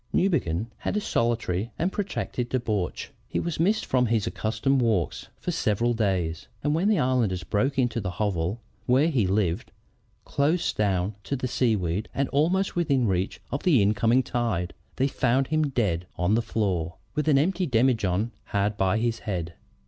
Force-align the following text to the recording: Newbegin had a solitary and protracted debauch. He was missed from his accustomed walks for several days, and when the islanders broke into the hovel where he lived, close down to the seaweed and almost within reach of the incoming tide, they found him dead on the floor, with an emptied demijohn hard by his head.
Newbegin 0.11 0.65
had 0.79 0.97
a 0.97 0.99
solitary 0.99 1.69
and 1.77 1.91
protracted 1.91 2.49
debauch. 2.49 3.11
He 3.27 3.39
was 3.39 3.59
missed 3.59 3.85
from 3.85 4.07
his 4.07 4.25
accustomed 4.25 4.81
walks 4.81 5.27
for 5.39 5.51
several 5.51 5.93
days, 5.93 6.47
and 6.63 6.73
when 6.73 6.89
the 6.89 6.97
islanders 6.97 7.43
broke 7.43 7.77
into 7.77 8.01
the 8.01 8.09
hovel 8.09 8.59
where 8.87 9.09
he 9.09 9.27
lived, 9.27 9.71
close 10.25 10.73
down 10.73 11.13
to 11.25 11.35
the 11.35 11.47
seaweed 11.47 12.09
and 12.15 12.27
almost 12.29 12.75
within 12.75 13.05
reach 13.05 13.41
of 13.51 13.61
the 13.61 13.79
incoming 13.79 14.23
tide, 14.23 14.73
they 14.95 15.07
found 15.07 15.45
him 15.49 15.67
dead 15.69 16.07
on 16.17 16.33
the 16.33 16.41
floor, 16.41 16.95
with 17.13 17.27
an 17.27 17.37
emptied 17.37 17.69
demijohn 17.71 18.31
hard 18.45 18.77
by 18.77 18.97
his 18.97 19.19
head. 19.19 19.53